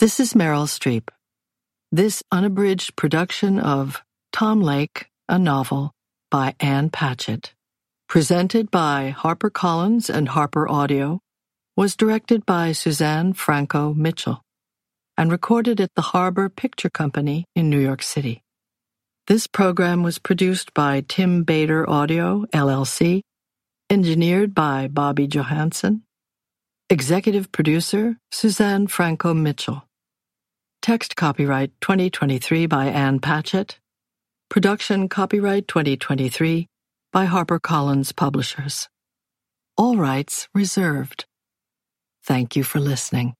This 0.00 0.18
is 0.18 0.32
Meryl 0.32 0.66
Streep. 0.66 1.10
This 1.92 2.22
unabridged 2.32 2.96
production 2.96 3.58
of 3.58 4.02
Tom 4.32 4.62
Lake, 4.62 5.10
a 5.28 5.38
novel 5.38 5.92
by 6.30 6.54
Ann 6.58 6.88
Patchett, 6.88 7.52
presented 8.08 8.70
by 8.70 9.14
HarperCollins 9.14 10.08
and 10.08 10.30
Harper 10.30 10.66
Audio, 10.66 11.20
was 11.76 11.96
directed 11.96 12.46
by 12.46 12.72
Suzanne 12.72 13.34
Franco 13.34 13.92
Mitchell 13.92 14.40
and 15.18 15.30
recorded 15.30 15.82
at 15.82 15.94
the 15.94 16.16
Harbor 16.16 16.48
Picture 16.48 16.88
Company 16.88 17.44
in 17.54 17.68
New 17.68 17.78
York 17.78 18.02
City. 18.02 18.42
This 19.26 19.46
program 19.46 20.02
was 20.02 20.18
produced 20.18 20.72
by 20.72 21.04
Tim 21.06 21.44
Bader 21.44 21.84
Audio, 21.90 22.46
LLC, 22.54 23.20
engineered 23.90 24.54
by 24.54 24.88
Bobby 24.88 25.28
Johansen, 25.28 26.04
executive 26.88 27.52
producer 27.52 28.16
Suzanne 28.32 28.86
Franco 28.86 29.34
Mitchell. 29.34 29.84
Text 30.90 31.14
copyright 31.14 31.70
2023 31.82 32.66
by 32.66 32.86
Ann 32.86 33.20
Patchett. 33.20 33.78
Production 34.48 35.08
copyright 35.08 35.68
2023 35.68 36.66
by 37.12 37.26
HarperCollins 37.26 38.16
Publishers. 38.16 38.88
All 39.76 39.96
rights 39.96 40.48
reserved. 40.52 41.26
Thank 42.24 42.56
you 42.56 42.64
for 42.64 42.80
listening. 42.80 43.34